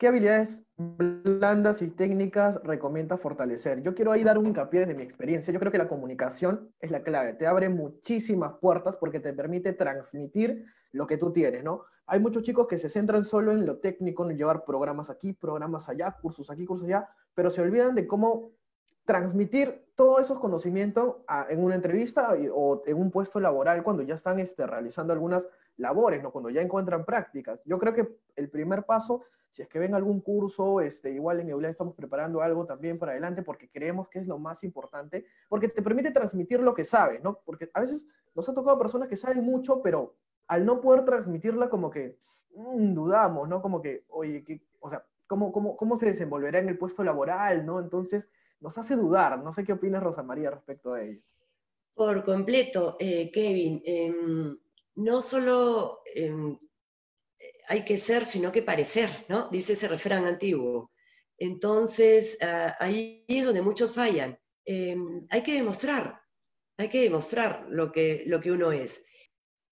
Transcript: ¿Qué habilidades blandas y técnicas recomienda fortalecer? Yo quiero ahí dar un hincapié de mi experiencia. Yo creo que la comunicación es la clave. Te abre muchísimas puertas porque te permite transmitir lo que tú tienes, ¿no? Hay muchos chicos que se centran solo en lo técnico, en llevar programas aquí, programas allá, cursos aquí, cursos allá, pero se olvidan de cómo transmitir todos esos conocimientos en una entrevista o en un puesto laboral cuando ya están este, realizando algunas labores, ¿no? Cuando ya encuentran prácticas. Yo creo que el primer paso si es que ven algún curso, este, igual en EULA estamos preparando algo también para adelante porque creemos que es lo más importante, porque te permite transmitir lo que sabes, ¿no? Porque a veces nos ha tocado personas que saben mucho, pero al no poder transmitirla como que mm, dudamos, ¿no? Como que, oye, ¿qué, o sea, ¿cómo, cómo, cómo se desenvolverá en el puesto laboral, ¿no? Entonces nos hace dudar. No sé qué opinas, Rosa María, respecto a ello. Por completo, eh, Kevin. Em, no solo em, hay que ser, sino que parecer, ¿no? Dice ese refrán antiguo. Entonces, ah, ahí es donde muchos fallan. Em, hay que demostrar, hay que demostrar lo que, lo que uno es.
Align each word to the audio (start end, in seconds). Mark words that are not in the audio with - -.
¿Qué 0.00 0.08
habilidades 0.08 0.64
blandas 0.78 1.82
y 1.82 1.88
técnicas 1.88 2.58
recomienda 2.64 3.18
fortalecer? 3.18 3.82
Yo 3.82 3.94
quiero 3.94 4.12
ahí 4.12 4.24
dar 4.24 4.38
un 4.38 4.46
hincapié 4.46 4.86
de 4.86 4.94
mi 4.94 5.02
experiencia. 5.02 5.52
Yo 5.52 5.60
creo 5.60 5.70
que 5.70 5.76
la 5.76 5.88
comunicación 5.88 6.72
es 6.80 6.90
la 6.90 7.02
clave. 7.02 7.34
Te 7.34 7.46
abre 7.46 7.68
muchísimas 7.68 8.54
puertas 8.62 8.96
porque 8.96 9.20
te 9.20 9.34
permite 9.34 9.74
transmitir 9.74 10.64
lo 10.92 11.06
que 11.06 11.18
tú 11.18 11.34
tienes, 11.34 11.62
¿no? 11.62 11.82
Hay 12.06 12.18
muchos 12.18 12.44
chicos 12.44 12.66
que 12.66 12.78
se 12.78 12.88
centran 12.88 13.26
solo 13.26 13.52
en 13.52 13.66
lo 13.66 13.76
técnico, 13.76 14.24
en 14.24 14.38
llevar 14.38 14.64
programas 14.64 15.10
aquí, 15.10 15.34
programas 15.34 15.86
allá, 15.90 16.16
cursos 16.18 16.50
aquí, 16.50 16.64
cursos 16.64 16.86
allá, 16.86 17.06
pero 17.34 17.50
se 17.50 17.60
olvidan 17.60 17.94
de 17.94 18.06
cómo 18.06 18.52
transmitir 19.10 19.88
todos 19.96 20.20
esos 20.20 20.38
conocimientos 20.38 21.16
en 21.48 21.64
una 21.64 21.74
entrevista 21.74 22.32
o 22.54 22.80
en 22.86 22.96
un 22.96 23.10
puesto 23.10 23.40
laboral 23.40 23.82
cuando 23.82 24.04
ya 24.04 24.14
están 24.14 24.38
este, 24.38 24.64
realizando 24.64 25.12
algunas 25.12 25.48
labores, 25.78 26.22
¿no? 26.22 26.30
Cuando 26.30 26.48
ya 26.48 26.62
encuentran 26.62 27.04
prácticas. 27.04 27.60
Yo 27.64 27.76
creo 27.80 27.92
que 27.92 28.08
el 28.36 28.48
primer 28.48 28.84
paso 28.84 29.24
si 29.50 29.62
es 29.62 29.68
que 29.68 29.80
ven 29.80 29.96
algún 29.96 30.20
curso, 30.20 30.80
este, 30.80 31.10
igual 31.10 31.40
en 31.40 31.48
EULA 31.48 31.70
estamos 31.70 31.96
preparando 31.96 32.40
algo 32.40 32.66
también 32.66 33.00
para 33.00 33.10
adelante 33.10 33.42
porque 33.42 33.68
creemos 33.68 34.08
que 34.08 34.20
es 34.20 34.28
lo 34.28 34.38
más 34.38 34.62
importante, 34.62 35.26
porque 35.48 35.68
te 35.68 35.82
permite 35.82 36.12
transmitir 36.12 36.60
lo 36.60 36.72
que 36.72 36.84
sabes, 36.84 37.20
¿no? 37.20 37.40
Porque 37.44 37.68
a 37.74 37.80
veces 37.80 38.06
nos 38.36 38.48
ha 38.48 38.54
tocado 38.54 38.78
personas 38.78 39.08
que 39.08 39.16
saben 39.16 39.42
mucho, 39.42 39.82
pero 39.82 40.14
al 40.46 40.64
no 40.64 40.80
poder 40.80 41.04
transmitirla 41.04 41.68
como 41.68 41.90
que 41.90 42.16
mm, 42.54 42.94
dudamos, 42.94 43.48
¿no? 43.48 43.60
Como 43.60 43.82
que, 43.82 44.04
oye, 44.10 44.44
¿qué, 44.44 44.62
o 44.78 44.88
sea, 44.88 45.04
¿cómo, 45.26 45.50
cómo, 45.50 45.76
cómo 45.76 45.96
se 45.96 46.06
desenvolverá 46.06 46.60
en 46.60 46.68
el 46.68 46.78
puesto 46.78 47.02
laboral, 47.02 47.66
¿no? 47.66 47.80
Entonces 47.80 48.28
nos 48.60 48.76
hace 48.78 48.96
dudar. 48.96 49.42
No 49.42 49.52
sé 49.52 49.64
qué 49.64 49.72
opinas, 49.72 50.02
Rosa 50.02 50.22
María, 50.22 50.50
respecto 50.50 50.94
a 50.94 51.02
ello. 51.02 51.20
Por 51.94 52.24
completo, 52.24 52.96
eh, 52.98 53.30
Kevin. 53.32 53.82
Em, 53.84 54.58
no 54.96 55.22
solo 55.22 56.00
em, 56.14 56.56
hay 57.68 57.84
que 57.84 57.98
ser, 57.98 58.26
sino 58.26 58.52
que 58.52 58.62
parecer, 58.62 59.26
¿no? 59.28 59.48
Dice 59.48 59.74
ese 59.74 59.88
refrán 59.88 60.26
antiguo. 60.26 60.90
Entonces, 61.38 62.36
ah, 62.42 62.76
ahí 62.78 63.24
es 63.28 63.44
donde 63.44 63.62
muchos 63.62 63.94
fallan. 63.94 64.38
Em, 64.64 65.26
hay 65.30 65.42
que 65.42 65.54
demostrar, 65.54 66.20
hay 66.76 66.88
que 66.88 67.02
demostrar 67.02 67.66
lo 67.68 67.92
que, 67.92 68.24
lo 68.26 68.40
que 68.40 68.52
uno 68.52 68.72
es. 68.72 69.04